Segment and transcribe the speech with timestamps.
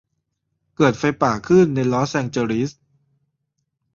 [0.75, 2.71] เกิดไฟป่าขึ้นในลอสแองเจลิส